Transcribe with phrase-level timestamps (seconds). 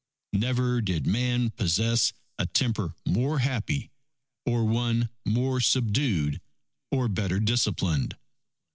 [0.33, 3.91] Never did man possess a temper more happy,
[4.47, 6.41] or one more subdued
[6.89, 8.17] or better disciplined.